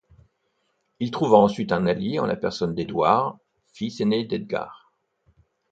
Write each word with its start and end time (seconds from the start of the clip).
Il 0.99 1.11
trouva 1.11 1.37
ensuite 1.37 1.71
un 1.71 1.85
allié 1.85 2.17
en 2.17 2.25
la 2.25 2.35
personne 2.35 2.73
d'Édouard, 2.73 3.37
fils 3.71 4.01
aîné 4.01 4.25
d'Edgar. 4.25 4.91